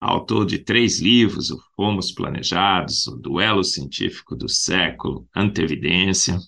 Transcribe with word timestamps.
autor 0.00 0.46
de 0.46 0.58
três 0.58 1.00
livros: 1.00 1.50
O 1.50 1.60
Fomos 1.76 2.10
Planejados, 2.12 3.06
O 3.06 3.16
Duelo 3.16 3.62
Científico 3.62 4.34
do 4.34 4.48
Século, 4.48 5.28
Antevidência. 5.34 6.38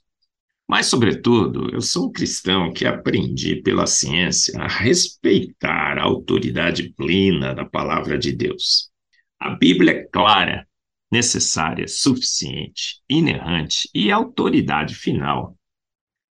Mas, 0.69 0.87
sobretudo, 0.87 1.69
eu 1.71 1.83
sou 1.83 2.09
um 2.09 2.13
cristão 2.13 2.73
que 2.73 2.87
aprendi 2.87 3.57
pela 3.57 3.87
ciência 3.87 4.59
a 4.61 4.67
respeitar 4.67 5.99
a 5.99 6.05
autoridade 6.05 6.95
plena 6.95 7.55
da 7.55 7.65
palavra 7.65 8.19
de 8.19 8.33
Deus. 8.33 8.91
A 9.39 9.51
Bíblia 9.51 9.93
é 9.93 10.05
clara, 10.05 10.67
necessária, 11.11 11.87
suficiente, 11.87 13.03
inerrante 13.07 13.89
e 13.95 14.11
autoridade 14.11 14.95
final, 14.95 15.59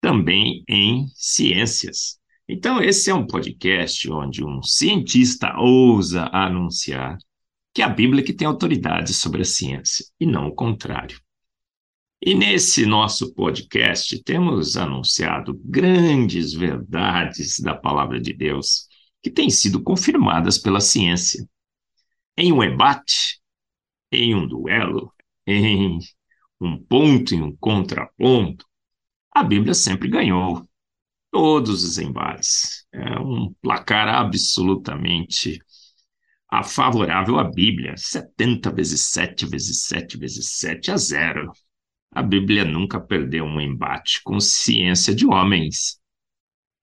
também 0.02 0.64
em 0.68 1.08
ciências. 1.14 2.21
Então, 2.54 2.82
esse 2.82 3.10
é 3.10 3.14
um 3.14 3.26
podcast 3.26 4.12
onde 4.12 4.44
um 4.44 4.62
cientista 4.62 5.58
ousa 5.58 6.30
anunciar 6.34 7.18
que 7.74 7.82
é 7.82 7.86
a 7.86 7.90
Bíblia 7.90 8.22
que 8.22 8.34
tem 8.34 8.46
autoridade 8.46 9.14
sobre 9.14 9.44
a 9.44 9.46
ciência, 9.46 10.06
e 10.20 10.26
não 10.26 10.50
o 10.50 10.54
contrário. 10.54 11.18
E 12.22 12.36
nesse 12.36 12.86
nosso 12.86 13.34
podcast 13.34 14.22
temos 14.24 14.76
anunciado 14.76 15.58
grandes 15.64 16.52
verdades 16.52 17.58
da 17.62 17.74
palavra 17.74 18.20
de 18.20 18.34
Deus 18.34 18.86
que 19.24 19.32
têm 19.32 19.50
sido 19.50 19.82
confirmadas 19.82 20.58
pela 20.58 20.82
ciência. 20.82 21.48
Em 22.36 22.52
um 22.52 22.62
embate, 22.62 23.40
em 24.12 24.36
um 24.36 24.46
duelo, 24.46 25.14
em 25.48 26.00
um 26.60 26.78
ponto 26.84 27.34
e 27.34 27.42
um 27.42 27.56
contraponto, 27.56 28.66
a 29.34 29.42
Bíblia 29.42 29.74
sempre 29.74 30.10
ganhou 30.10 30.70
todos 31.32 31.84
os 31.84 31.98
embates. 31.98 32.86
É 32.94 33.20
um 33.20 33.54
placar 33.62 34.08
absolutamente 34.08 35.60
favorável 36.64 37.40
à 37.40 37.44
Bíblia. 37.44 37.96
70 37.96 38.72
vezes 38.72 39.06
7 39.06 39.46
vezes 39.46 39.86
7 39.86 40.18
vezes 40.18 40.50
7 40.50 40.92
a 40.92 40.98
zero. 40.98 41.52
A 42.14 42.22
Bíblia 42.22 42.66
nunca 42.66 43.00
perdeu 43.00 43.46
um 43.46 43.62
embate 43.62 44.22
com 44.24 44.40
ciência 44.40 45.16
de 45.16 45.26
homens. 45.26 46.00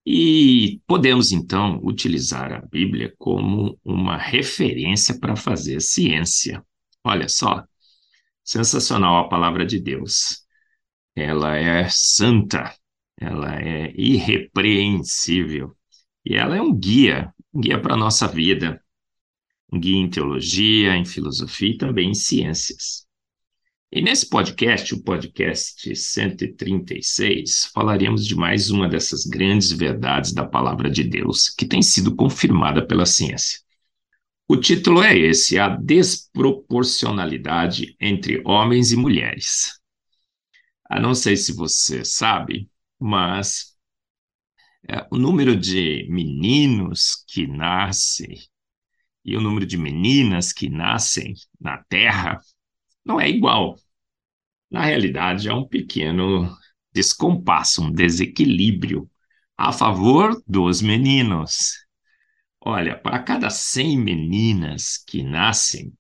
E 0.07 0.81
podemos, 0.87 1.33
então, 1.33 1.79
utilizar 1.85 2.51
a 2.51 2.63
Bíblia 2.63 3.15
como 3.19 3.79
uma 3.85 4.17
referência 4.17 5.19
para 5.21 5.37
fazer 5.37 5.83
ciência. 5.83 6.65
Olha 7.05 7.29
só, 7.29 7.63
sensacional 8.43 9.19
a 9.19 9.29
palavra 9.29 9.67
de 9.67 9.79
Deus. 9.79 10.47
Ela 11.15 11.57
é 11.57 11.87
santa, 11.91 12.75
ela 13.21 13.61
é 13.61 13.93
irrepreensível 13.97 15.77
e 16.25 16.35
ela 16.35 16.57
é 16.57 16.63
um 16.63 16.75
guia, 16.75 17.33
um 17.53 17.61
guia 17.61 17.81
para 17.81 17.95
a 17.95 17.97
nossa 17.97 18.29
vida, 18.29 18.81
um 19.73 19.81
guia 19.81 19.97
em 19.97 20.09
teologia, 20.09 20.97
em 20.97 21.05
filosofia 21.05 21.71
e 21.71 21.77
também 21.77 22.11
em 22.11 22.15
ciências. 22.15 23.09
E 23.91 24.03
nesse 24.03 24.29
podcast, 24.29 24.95
o 24.95 25.03
podcast 25.03 25.97
136, 25.97 27.71
falaremos 27.73 28.27
de 28.27 28.35
mais 28.35 28.69
uma 28.71 28.87
dessas 28.87 29.25
grandes 29.25 29.73
verdades 29.73 30.31
da 30.33 30.47
palavra 30.47 30.91
de 30.91 31.03
Deus 31.03 31.49
que 31.49 31.65
tem 31.65 31.81
sido 31.81 32.15
confirmada 32.15 32.87
pela 32.87 33.07
ciência. 33.07 33.61
O 34.47 34.57
título 34.57 35.03
é 35.03 35.17
esse: 35.17 35.59
A 35.59 35.69
Desproporcionalidade 35.69 37.97
entre 37.99 38.43
Homens 38.45 38.93
e 38.93 38.97
Mulheres. 38.97 39.81
A 40.89 41.01
não 41.01 41.15
sei 41.15 41.37
se 41.37 41.53
você 41.55 42.05
sabe, 42.05 42.69
mas 42.99 43.77
é, 44.89 45.07
o 45.11 45.19
número 45.19 45.57
de 45.57 46.07
meninos 46.11 47.25
que 47.27 47.47
nascem 47.47 48.39
e 49.25 49.37
o 49.37 49.41
número 49.41 49.67
de 49.67 49.77
meninas 49.77 50.53
que 50.53 50.69
nascem 50.71 51.35
na 51.61 51.83
Terra 51.85 52.41
não 53.05 53.21
é 53.21 53.29
igual. 53.29 53.77
Na 54.71 54.85
realidade, 54.85 55.49
é 55.49 55.55
um 55.55 55.67
pequeno 55.67 56.57
descompasso, 56.93 57.83
um 57.83 57.93
desequilíbrio 57.93 59.11
a 59.57 59.73
favor 59.73 60.43
dos 60.47 60.81
meninos. 60.81 61.87
Olha, 62.61 62.99
para 62.99 63.23
cada 63.23 63.51
100 63.51 63.99
meninas 63.99 64.99
que 65.07 65.23
nascem, 65.23 65.93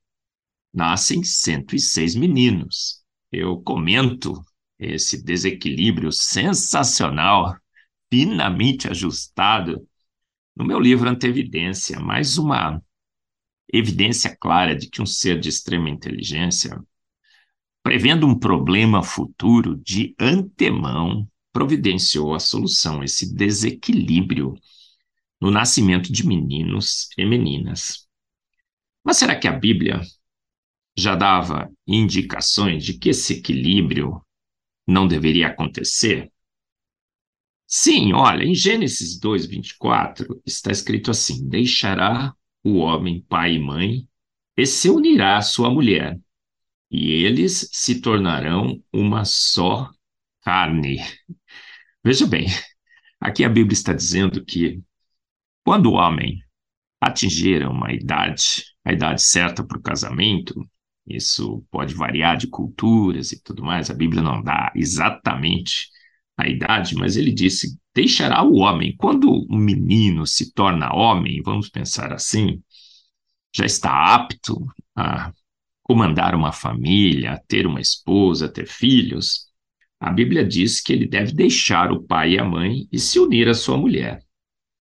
nascem 0.72 1.22
106 1.22 2.14
meninos. 2.14 3.02
Eu 3.30 3.60
comento 3.60 4.40
esse 4.78 5.22
desequilíbrio 5.24 6.12
sensacional, 6.12 7.56
finamente 8.10 8.88
ajustado, 8.88 9.86
no 10.56 10.64
meu 10.64 10.78
livro 10.78 11.08
Antevidência, 11.08 12.00
mais 12.00 12.38
uma 12.38 12.82
evidência 13.72 14.36
clara 14.40 14.74
de 14.74 14.88
que 14.88 15.02
um 15.02 15.06
ser 15.06 15.38
de 15.38 15.48
extrema 15.48 15.90
inteligência, 15.90 16.80
prevendo 17.82 18.26
um 18.26 18.38
problema 18.38 19.02
futuro 19.02 19.76
de 19.76 20.14
antemão, 20.18 21.28
providenciou 21.52 22.34
a 22.34 22.40
solução, 22.40 23.02
esse 23.02 23.34
desequilíbrio 23.34 24.54
no 25.40 25.50
nascimento 25.50 26.12
de 26.12 26.26
meninos 26.26 27.08
e 27.16 27.24
meninas. 27.24 28.06
Mas 29.04 29.16
será 29.16 29.36
que 29.36 29.48
a 29.48 29.52
Bíblia 29.52 30.00
já 30.96 31.14
dava 31.14 31.70
indicações 31.86 32.84
de 32.84 32.98
que 32.98 33.10
esse 33.10 33.34
equilíbrio 33.34 34.20
não 34.88 35.06
deveria 35.06 35.48
acontecer? 35.48 36.32
Sim, 37.66 38.14
olha, 38.14 38.44
em 38.44 38.54
Gênesis 38.54 39.20
2, 39.20 39.44
24, 39.44 40.40
está 40.46 40.72
escrito 40.72 41.10
assim: 41.10 41.46
Deixará 41.46 42.34
o 42.64 42.76
homem 42.78 43.20
pai 43.28 43.56
e 43.56 43.58
mãe 43.58 44.08
e 44.56 44.66
se 44.66 44.88
unirá 44.88 45.36
à 45.36 45.42
sua 45.42 45.70
mulher, 45.70 46.18
e 46.90 47.10
eles 47.10 47.68
se 47.70 48.00
tornarão 48.00 48.82
uma 48.90 49.24
só 49.26 49.90
carne. 50.40 50.96
Veja 52.02 52.26
bem, 52.26 52.46
aqui 53.20 53.44
a 53.44 53.48
Bíblia 53.50 53.74
está 53.74 53.92
dizendo 53.92 54.42
que 54.42 54.80
quando 55.62 55.90
o 55.90 55.94
homem 55.94 56.42
atingir 56.98 57.66
uma 57.68 57.92
idade, 57.92 58.64
a 58.84 58.92
idade 58.92 59.22
certa 59.22 59.62
para 59.62 59.78
o 59.78 59.82
casamento, 59.82 60.66
isso 61.08 61.64
pode 61.70 61.94
variar 61.94 62.36
de 62.36 62.46
culturas 62.46 63.32
e 63.32 63.42
tudo 63.42 63.62
mais. 63.62 63.90
A 63.90 63.94
Bíblia 63.94 64.22
não 64.22 64.42
dá 64.42 64.72
exatamente 64.74 65.88
a 66.36 66.48
idade, 66.48 66.94
mas 66.94 67.16
ele 67.16 67.32
disse: 67.32 67.78
deixará 67.94 68.42
o 68.42 68.56
homem. 68.56 68.94
Quando 68.96 69.46
um 69.50 69.56
menino 69.58 70.26
se 70.26 70.52
torna 70.52 70.94
homem, 70.94 71.42
vamos 71.42 71.68
pensar 71.68 72.12
assim, 72.12 72.62
já 73.54 73.64
está 73.64 74.14
apto 74.14 74.64
a 74.96 75.32
comandar 75.82 76.34
uma 76.34 76.52
família, 76.52 77.32
a 77.32 77.38
ter 77.38 77.66
uma 77.66 77.80
esposa, 77.80 78.46
a 78.46 78.48
ter 78.48 78.66
filhos. 78.66 79.48
A 80.00 80.12
Bíblia 80.12 80.44
diz 80.44 80.80
que 80.80 80.92
ele 80.92 81.08
deve 81.08 81.32
deixar 81.32 81.90
o 81.90 82.02
pai 82.02 82.34
e 82.34 82.38
a 82.38 82.44
mãe 82.44 82.86
e 82.92 82.98
se 82.98 83.18
unir 83.18 83.48
à 83.48 83.54
sua 83.54 83.76
mulher. 83.76 84.22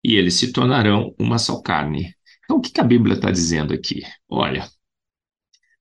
E 0.04 0.14
eles 0.14 0.34
se 0.34 0.53
tornarão 0.53 1.14
uma 1.19 1.38
só 1.38 1.60
carne. 1.60 2.14
Então, 2.44 2.59
o 2.59 2.60
que 2.60 2.80
a 2.80 2.84
Bíblia 2.84 3.14
está 3.14 3.30
dizendo 3.30 3.72
aqui? 3.75 4.03
Olha, 4.28 4.68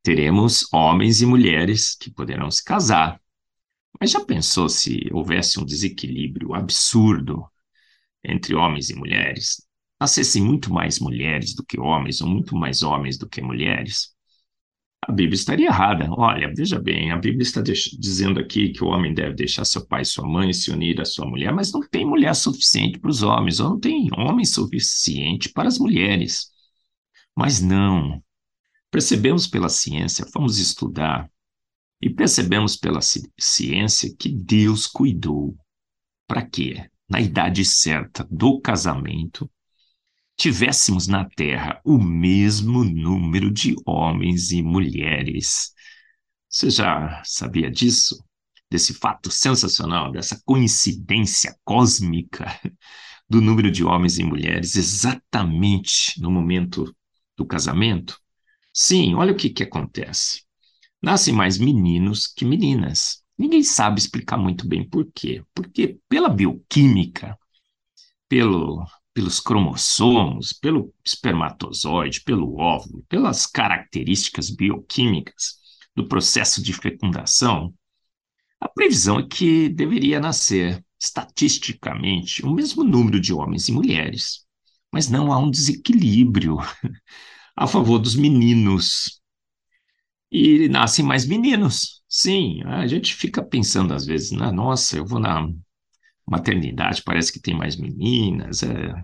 teremos 0.04 0.66
homens 0.74 1.22
e 1.22 1.25
mulheres 1.25 1.96
que 1.96 2.12
poderão 2.12 2.50
se 2.50 2.63
casar. 2.63 3.19
Mas 4.00 4.12
já 4.12 4.24
pensou 4.24 4.69
se 4.69 5.10
houvesse 5.12 5.60
um 5.60 5.66
desequilíbrio 5.66 6.54
absurdo 6.54 7.46
entre 8.24 8.56
homens 8.56 8.90
e 8.90 8.96
mulheres? 8.96 9.66
Nascessem 10.00 10.42
muito 10.42 10.72
mais 10.72 11.00
mulheres 11.00 11.54
do 11.54 11.66
que 11.66 11.80
homens, 11.80 12.22
ou 12.22 12.28
muito 12.28 12.56
mais 12.56 12.81
homens 12.84 13.18
do 13.18 13.28
que 13.28 13.42
mulheres? 13.42 14.16
A 15.01 15.12
Bíblia 15.12 15.36
estaria 15.36 15.68
errada. 15.68 16.07
Olha, 16.12 16.54
veja 16.54 16.80
bem, 16.80 17.12
a 17.12 17.18
Bíblia 17.18 17.42
está 17.42 17.62
dizendo 17.62 18.40
aqui 18.40 18.69
que 18.69 18.84
o 18.84 18.88
homem 18.88 19.13
deve 19.13 19.34
deixar 19.36 19.66
seu 19.66 19.86
pai 19.86 20.04
e 20.04 20.06
sua 20.06 20.28
mãe 20.28 20.50
e 20.50 20.54
se 20.54 20.72
unir 20.72 21.02
à 21.02 21.06
sua 21.06 21.25
mulher, 21.25 21.54
mas 21.54 21.72
não 21.72 21.81
tem 21.81 22.06
mulher 22.06 22.34
suficiente 22.36 23.00
para 23.00 23.10
os 23.10 23.24
homens, 23.24 23.60
ou 23.60 23.72
não 23.72 23.80
tem 23.80 24.10
homem 24.16 24.45
suficiente 24.45 25.50
para 25.50 25.68
as 25.68 25.80
mulheres. 25.80 26.52
Mas 27.36 27.62
não, 27.62 28.22
Percebemos 28.92 29.48
pela 29.48 29.70
ciência, 29.70 30.26
fomos 30.32 30.58
estudar, 30.58 31.30
e 32.02 32.10
percebemos 32.10 32.76
pela 32.76 33.00
ciência 33.38 34.16
que 34.18 34.30
Deus 34.30 34.88
cuidou. 34.88 35.58
Para 36.28 36.46
quê? 36.46 36.90
Na 37.10 37.20
idade 37.20 37.66
certa 37.66 38.26
do 38.30 38.62
casamento, 38.62 39.50
tivéssemos 40.38 41.08
na 41.08 41.28
Terra 41.28 41.82
o 41.84 41.98
mesmo 41.98 42.84
número 42.84 43.52
de 43.52 43.76
homens 43.86 44.52
e 44.52 44.62
mulheres. 44.62 45.74
Você 46.48 46.70
já 46.70 47.22
sabia 47.26 47.70
disso? 47.70 48.24
Desse 48.72 48.94
fato 48.94 49.32
sensacional, 49.32 50.12
dessa 50.12 50.40
coincidência 50.46 51.56
cósmica 51.66 52.60
do 53.28 53.42
número 53.42 53.70
de 53.70 53.84
homens 53.84 54.18
e 54.18 54.24
mulheres 54.24 54.76
exatamente 54.76 56.22
no 56.22 56.32
momento 56.32 56.96
do 57.36 57.46
casamento? 57.46 58.20
Sim, 58.74 59.16
olha 59.16 59.33
o 59.33 59.36
que, 59.38 59.50
que 59.50 59.63
acontece. 59.63 60.44
Nascem 61.01 61.33
mais 61.33 61.57
meninos 61.57 62.27
que 62.27 62.45
meninas. 62.45 63.24
Ninguém 63.38 63.63
sabe 63.63 64.00
explicar 64.00 64.38
muito 64.38 64.68
bem 64.68 64.88
por 64.88 65.10
quê. 65.13 65.44
Porque 65.56 66.00
pela 66.10 66.30
bioquímica, 66.30 67.38
pelo 68.30 68.86
pelos 69.13 69.39
cromossomos, 69.42 70.54
pelo 70.54 70.94
espermatozoide, 71.06 72.21
pelo 72.24 72.57
óvulo, 72.57 73.04
pelas 73.10 73.45
características 73.45 74.50
bioquímicas 74.50 75.56
do 75.95 76.07
processo 76.07 76.63
de 76.63 76.74
fecundação, 76.74 77.74
a 78.60 78.68
previsão 78.69 79.19
é 79.19 79.27
que 79.27 79.69
deveria 79.69 80.19
nascer, 80.19 80.83
estatisticamente, 81.00 82.45
o 82.45 82.54
mesmo 82.54 82.83
número 82.83 83.19
de 83.19 83.33
homens 83.33 83.68
e 83.69 83.71
mulheres. 83.71 84.45
Mas 84.92 85.10
não 85.10 85.31
há 85.31 85.38
um 85.39 85.51
desequilíbrio 85.51 86.57
a 87.60 87.68
favor 87.68 88.00
dos 88.00 88.16
meninos. 88.16 89.22
E 90.32 90.70
nascem 90.70 91.04
mais 91.04 91.28
meninos. 91.28 92.02
Sim, 92.08 92.62
a 92.64 92.88
gente 92.88 93.14
fica 93.14 93.44
pensando 93.44 93.94
às 93.94 94.06
vezes, 94.06 94.32
né? 94.32 94.50
nossa, 94.50 94.98
eu 94.98 95.06
vou 95.06 95.20
na 95.20 95.48
maternidade, 96.26 97.04
parece 97.04 97.34
que 97.34 97.42
tem 97.42 97.54
mais 97.54 97.76
meninas. 97.76 98.64
É, 98.64 99.04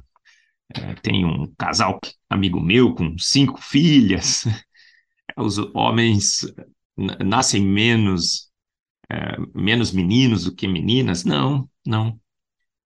é, 0.73 0.95
tem 0.95 1.25
um 1.25 1.53
casal 1.57 1.99
amigo 2.29 2.61
meu 2.61 2.95
com 2.95 3.17
cinco 3.17 3.61
filhas. 3.61 4.45
Os 5.37 5.57
homens 5.75 6.45
nascem 6.97 7.61
menos 7.61 8.49
é, 9.11 9.35
menos 9.53 9.91
meninos 9.91 10.45
do 10.45 10.55
que 10.55 10.65
meninas? 10.67 11.25
Não, 11.25 11.69
não. 11.85 12.17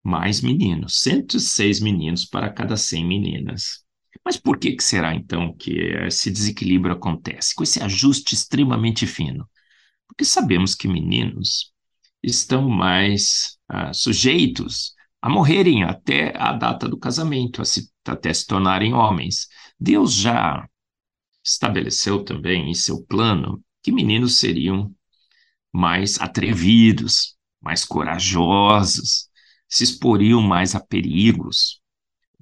Mais 0.02 0.40
meninos. 0.40 1.00
106 1.02 1.80
meninos 1.80 2.24
para 2.24 2.50
cada 2.50 2.76
100 2.76 3.04
meninas. 3.06 3.84
Mas 4.24 4.36
por 4.36 4.58
que, 4.58 4.72
que 4.72 4.82
será 4.82 5.14
então 5.14 5.54
que 5.54 5.72
esse 6.06 6.30
desequilíbrio 6.30 6.94
acontece? 6.94 7.54
Com 7.54 7.62
esse 7.62 7.82
ajuste 7.82 8.34
extremamente 8.34 9.06
fino? 9.06 9.48
Porque 10.06 10.24
sabemos 10.24 10.74
que 10.74 10.88
meninos 10.88 11.72
estão 12.22 12.68
mais 12.68 13.58
ah, 13.68 13.92
sujeitos 13.92 14.94
a 15.20 15.28
morrerem 15.28 15.84
até 15.84 16.32
a 16.36 16.52
data 16.52 16.88
do 16.88 16.98
casamento, 16.98 17.64
se, 17.64 17.90
até 18.06 18.32
se 18.32 18.46
tornarem 18.46 18.94
homens. 18.94 19.48
Deus 19.78 20.14
já 20.14 20.68
estabeleceu 21.44 22.24
também 22.24 22.70
em 22.70 22.74
seu 22.74 23.02
plano 23.04 23.62
que 23.82 23.92
meninos 23.92 24.38
seriam 24.38 24.94
mais 25.72 26.20
atrevidos, 26.20 27.36
mais 27.60 27.84
corajosos, 27.84 29.28
se 29.68 29.84
exporiam 29.84 30.40
mais 30.40 30.74
a 30.74 30.80
perigos. 30.80 31.80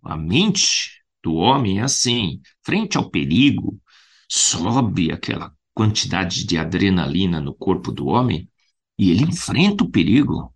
A 0.04 0.16
mente 0.16 1.02
do 1.26 1.34
homem 1.34 1.80
é 1.80 1.82
assim: 1.82 2.40
frente 2.62 2.96
ao 2.96 3.10
perigo, 3.10 3.80
sobe 4.30 5.10
aquela 5.10 5.52
quantidade 5.74 6.44
de 6.44 6.56
adrenalina 6.56 7.40
no 7.40 7.52
corpo 7.52 7.90
do 7.90 8.06
homem 8.06 8.48
e 8.96 9.10
ele 9.10 9.24
enfrenta 9.24 9.82
o 9.82 9.90
perigo, 9.90 10.54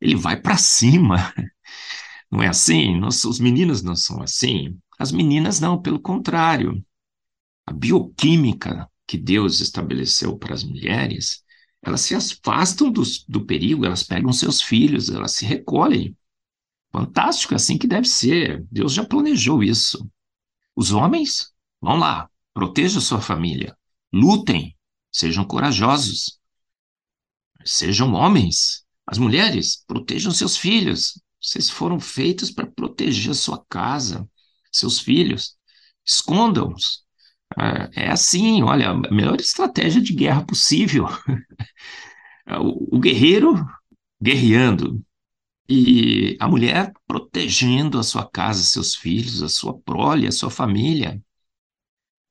ele 0.00 0.16
vai 0.16 0.36
para 0.40 0.56
cima. 0.56 1.32
Não 2.28 2.42
é 2.42 2.48
assim? 2.48 3.00
Os 3.04 3.40
meninos 3.40 3.82
não 3.82 3.96
são 3.96 4.22
assim. 4.22 4.78
As 4.96 5.10
meninas 5.10 5.58
não, 5.58 5.82
pelo 5.82 5.98
contrário. 5.98 6.80
A 7.66 7.72
bioquímica 7.72 8.88
que 9.04 9.18
Deus 9.18 9.58
estabeleceu 9.58 10.38
para 10.38 10.54
as 10.54 10.62
mulheres, 10.62 11.42
elas 11.82 12.02
se 12.02 12.14
afastam 12.14 12.88
do, 12.88 13.02
do 13.26 13.44
perigo, 13.44 13.84
elas 13.84 14.04
pegam 14.04 14.32
seus 14.32 14.62
filhos, 14.62 15.08
elas 15.08 15.32
se 15.32 15.44
recolhem. 15.44 16.16
Fantástico, 16.92 17.54
assim 17.54 17.78
que 17.78 17.86
deve 17.86 18.06
ser. 18.08 18.66
Deus 18.70 18.92
já 18.92 19.04
planejou 19.04 19.62
isso. 19.62 20.08
Os 20.74 20.92
homens, 20.92 21.52
vão 21.80 21.96
lá, 21.96 22.28
protejam 22.52 23.00
sua 23.00 23.20
família, 23.20 23.76
lutem, 24.12 24.76
sejam 25.12 25.44
corajosos, 25.44 26.38
sejam 27.64 28.12
homens. 28.14 28.84
As 29.06 29.18
mulheres, 29.18 29.84
protejam 29.86 30.32
seus 30.32 30.56
filhos. 30.56 31.20
Vocês 31.40 31.70
foram 31.70 31.98
feitos 31.98 32.50
para 32.50 32.66
proteger 32.66 33.34
sua 33.34 33.64
casa, 33.68 34.28
seus 34.72 35.00
filhos. 35.00 35.56
Escondam-os. 36.04 37.04
É, 37.94 38.04
é 38.06 38.10
assim, 38.10 38.62
olha, 38.62 38.90
a 38.90 38.94
melhor 39.12 39.40
estratégia 39.40 40.00
de 40.00 40.12
guerra 40.12 40.44
possível. 40.44 41.06
o 42.60 42.98
guerreiro 42.98 43.54
guerreando 44.22 45.04
e 45.70 46.36
a 46.40 46.48
mulher 46.48 46.92
protegendo 47.06 47.96
a 47.96 48.02
sua 48.02 48.28
casa, 48.28 48.60
seus 48.64 48.96
filhos, 48.96 49.40
a 49.40 49.48
sua 49.48 49.78
prole, 49.78 50.26
a 50.26 50.32
sua 50.32 50.50
família. 50.50 51.22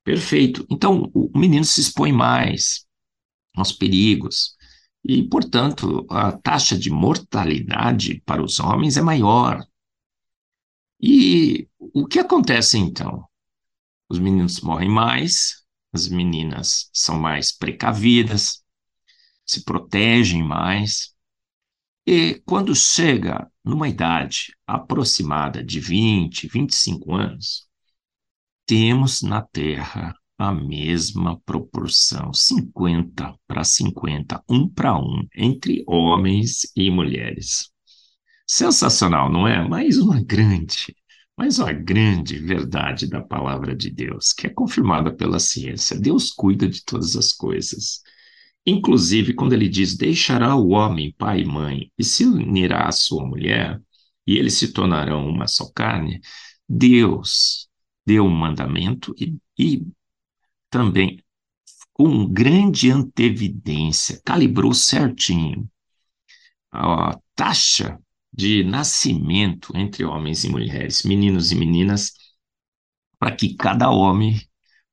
Perfeito. 0.03 0.67
Então, 0.69 1.09
o 1.13 1.31
menino 1.39 1.63
se 1.63 1.79
expõe 1.79 2.11
mais 2.11 2.85
aos 3.55 3.71
perigos, 3.71 4.55
e, 5.03 5.23
portanto, 5.23 6.05
a 6.09 6.33
taxa 6.33 6.77
de 6.77 6.89
mortalidade 6.89 8.21
para 8.25 8.43
os 8.43 8.59
homens 8.59 8.97
é 8.97 9.01
maior. 9.01 9.65
E 11.01 11.69
o 11.79 12.05
que 12.05 12.19
acontece 12.19 12.77
então? 12.77 13.23
Os 14.09 14.19
meninos 14.19 14.59
morrem 14.59 14.89
mais, 14.89 15.63
as 15.93 16.09
meninas 16.09 16.89
são 16.93 17.17
mais 17.17 17.53
precavidas, 17.53 18.61
se 19.45 19.63
protegem 19.63 20.43
mais. 20.43 21.15
E 22.11 22.41
quando 22.43 22.73
chega 22.73 23.47
numa 23.63 23.87
idade 23.87 24.55
aproximada 24.65 25.63
de 25.63 25.79
20, 25.79 26.47
25 26.47 27.13
anos, 27.13 27.67
temos 28.65 29.21
na 29.21 29.43
Terra 29.43 30.15
a 30.35 30.51
mesma 30.51 31.39
proporção, 31.41 32.33
50 32.33 33.35
para 33.45 33.63
50, 33.63 34.43
um 34.49 34.67
para 34.67 34.97
um, 34.97 35.21
entre 35.35 35.83
homens 35.85 36.61
e 36.75 36.89
mulheres. 36.89 37.69
Sensacional, 38.47 39.31
não 39.31 39.47
é? 39.47 39.69
Mais 39.69 39.99
uma 39.99 40.19
grande, 40.19 40.95
mais 41.37 41.59
uma 41.59 41.71
grande 41.71 42.39
verdade 42.39 43.07
da 43.07 43.21
palavra 43.21 43.75
de 43.75 43.91
Deus, 43.91 44.33
que 44.33 44.47
é 44.47 44.49
confirmada 44.49 45.15
pela 45.15 45.39
ciência. 45.39 45.95
Deus 45.95 46.31
cuida 46.31 46.67
de 46.67 46.83
todas 46.83 47.15
as 47.15 47.31
coisas. 47.31 48.01
Inclusive, 48.65 49.33
quando 49.33 49.53
ele 49.53 49.67
diz: 49.67 49.97
Deixará 49.97 50.55
o 50.55 50.69
homem 50.69 51.13
pai 51.17 51.41
e 51.41 51.45
mãe 51.45 51.91
e 51.97 52.03
se 52.03 52.25
unirá 52.25 52.87
à 52.87 52.91
sua 52.91 53.25
mulher, 53.25 53.81
e 54.27 54.37
eles 54.37 54.55
se 54.55 54.71
tornarão 54.73 55.27
uma 55.27 55.47
só 55.47 55.71
carne, 55.73 56.21
Deus 56.67 57.67
deu 58.05 58.25
um 58.25 58.29
mandamento 58.29 59.13
e, 59.19 59.37
e 59.57 59.85
também 60.69 61.23
com 61.93 62.25
grande 62.25 62.89
antevidência, 62.91 64.21
calibrou 64.23 64.73
certinho 64.73 65.69
a 66.71 67.17
taxa 67.35 67.99
de 68.31 68.63
nascimento 68.63 69.75
entre 69.75 70.05
homens 70.05 70.43
e 70.43 70.49
mulheres, 70.49 71.03
meninos 71.03 71.51
e 71.51 71.55
meninas, 71.55 72.13
para 73.17 73.35
que 73.35 73.55
cada 73.55 73.89
homem 73.89 74.39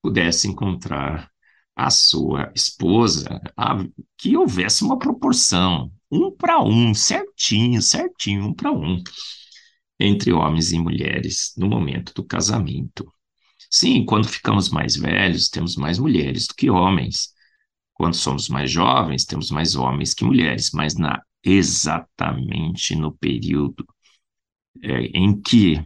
pudesse 0.03 0.49
encontrar 0.49 1.31
a 1.77 1.91
sua 1.91 2.51
esposa, 2.55 3.41
a, 3.57 3.77
que 4.17 4.37
houvesse 4.37 4.83
uma 4.83 4.99
proporção, 4.99 5.93
um 6.11 6.31
para 6.35 6.63
um, 6.63 6.95
certinho, 6.95 7.83
certinho, 7.83 8.47
um 8.47 8.55
para 8.55 8.73
um, 8.73 9.03
entre 10.01 10.33
homens 10.33 10.73
e 10.73 10.79
mulheres 10.79 11.53
no 11.57 11.69
momento 11.69 12.15
do 12.15 12.25
casamento. 12.25 13.07
Sim, 13.71 14.05
quando 14.05 14.27
ficamos 14.29 14.71
mais 14.71 14.97
velhos, 14.97 15.49
temos 15.49 15.77
mais 15.77 15.99
mulheres 15.99 16.47
do 16.47 16.55
que 16.55 16.71
homens. 16.71 17.31
Quando 17.93 18.15
somos 18.15 18.49
mais 18.49 18.71
jovens, 18.71 19.25
temos 19.25 19.51
mais 19.51 19.75
homens 19.75 20.15
que 20.15 20.25
mulheres, 20.25 20.71
mas 20.73 20.95
na 20.97 21.21
exatamente 21.45 22.97
no 22.97 23.17
período 23.17 23.87
é, 24.83 25.07
em 25.17 25.41
que 25.41 25.81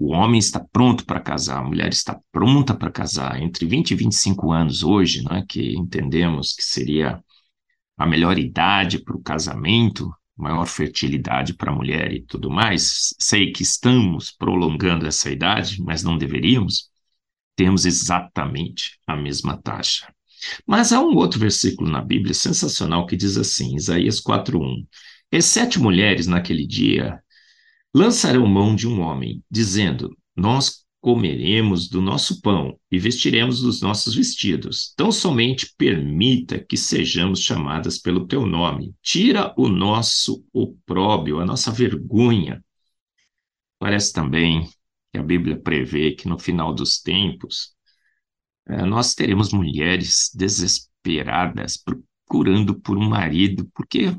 o 0.00 0.12
homem 0.12 0.38
está 0.38 0.58
pronto 0.58 1.04
para 1.04 1.20
casar, 1.20 1.58
a 1.58 1.64
mulher 1.64 1.90
está 1.90 2.18
pronta 2.32 2.74
para 2.74 2.90
casar, 2.90 3.40
entre 3.40 3.66
20 3.66 3.92
e 3.92 3.94
25 3.94 4.50
anos 4.50 4.82
hoje, 4.82 5.22
não 5.22 5.36
é 5.36 5.44
que 5.46 5.74
entendemos 5.76 6.52
que 6.54 6.62
seria 6.62 7.22
a 7.98 8.06
melhor 8.06 8.38
idade 8.38 8.98
para 9.04 9.16
o 9.16 9.22
casamento, 9.22 10.10
maior 10.36 10.66
fertilidade 10.66 11.54
para 11.54 11.70
a 11.70 11.74
mulher 11.74 12.12
e 12.12 12.22
tudo 12.22 12.50
mais. 12.50 13.14
Sei 13.18 13.52
que 13.52 13.62
estamos 13.62 14.30
prolongando 14.30 15.06
essa 15.06 15.30
idade, 15.30 15.82
mas 15.82 16.02
não 16.02 16.16
deveríamos 16.16 16.90
temos 17.60 17.84
exatamente 17.84 18.98
a 19.06 19.14
mesma 19.14 19.54
taxa. 19.54 20.10
Mas 20.66 20.94
há 20.94 21.00
um 21.02 21.14
outro 21.14 21.38
versículo 21.38 21.90
na 21.90 22.00
Bíblia 22.00 22.32
sensacional 22.32 23.04
que 23.04 23.14
diz 23.14 23.36
assim, 23.36 23.76
Isaías 23.76 24.18
4:1. 24.18 24.86
E 25.30 25.42
sete 25.42 25.78
mulheres 25.78 26.26
naquele 26.26 26.66
dia 26.66 27.22
lançarão 27.94 28.46
mão 28.46 28.74
de 28.74 28.86
um 28.86 29.00
homem, 29.00 29.42
dizendo: 29.50 30.16
Nós 30.36 30.84
comeremos 31.00 31.88
do 31.88 32.00
nosso 32.00 32.40
pão 32.42 32.78
e 32.90 32.98
vestiremos 32.98 33.60
dos 33.62 33.80
nossos 33.80 34.14
vestidos. 34.14 34.92
Tão 34.96 35.10
somente 35.10 35.72
permita 35.76 36.58
que 36.58 36.76
sejamos 36.76 37.40
chamadas 37.40 37.98
pelo 37.98 38.26
teu 38.26 38.46
nome. 38.46 38.94
Tira 39.02 39.54
o 39.56 39.68
nosso 39.68 40.44
opróbio, 40.52 41.40
a 41.40 41.46
nossa 41.46 41.72
vergonha. 41.72 42.62
Parece 43.78 44.12
também 44.12 44.68
que 45.10 45.18
a 45.18 45.22
Bíblia 45.22 45.58
prevê 45.58 46.12
que 46.12 46.28
no 46.28 46.38
final 46.38 46.74
dos 46.74 47.00
tempos 47.00 47.74
eh, 48.68 48.84
nós 48.84 49.14
teremos 49.14 49.52
mulheres 49.52 50.30
desesperadas 50.34 51.78
procurando 51.78 52.78
por 52.78 52.98
um 52.98 53.08
marido, 53.08 53.68
porque 53.74 54.14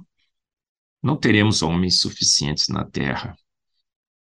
não 1.01 1.15
teremos 1.15 1.61
homens 1.61 1.99
suficientes 1.99 2.67
na 2.67 2.83
terra. 2.83 3.35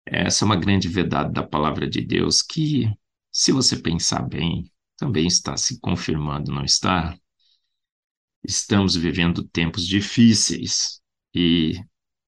Essa 0.05 0.43
é 0.43 0.45
uma 0.45 0.55
grande 0.55 0.87
verdade 0.87 1.31
da 1.31 1.43
palavra 1.43 1.89
de 1.89 2.01
Deus 2.01 2.41
que, 2.41 2.91
se 3.31 3.51
você 3.51 3.77
pensar 3.77 4.21
bem, 4.27 4.69
também 4.97 5.27
está 5.27 5.55
se 5.55 5.79
confirmando, 5.79 6.51
não 6.51 6.63
está? 6.63 7.17
Estamos 8.43 8.95
vivendo 8.95 9.43
tempos 9.43 9.85
difíceis 9.85 10.99
e 11.33 11.79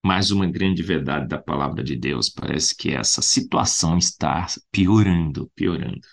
mais 0.06 0.32
uma 0.32 0.46
grande 0.46 0.84
verdade 0.84 1.27
da 1.27 1.42
palavra 1.42 1.84
de 1.84 1.96
Deus 1.96 2.30
parece 2.30 2.75
que 2.75 2.92
essa 2.92 3.22
situação 3.22 3.98
está 3.98 4.46
piorando, 4.72 5.50
piorando. 5.56 6.08